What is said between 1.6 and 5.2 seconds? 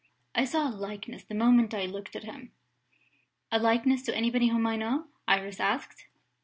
I looked at him." "A likeness to anybody whom I know?"